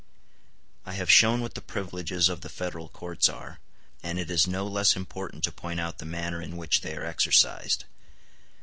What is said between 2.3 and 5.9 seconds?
the Federal courts are, and it is no less important to point